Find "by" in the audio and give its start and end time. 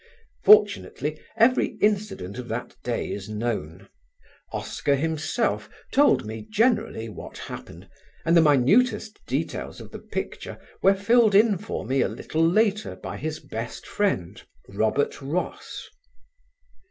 12.95-13.15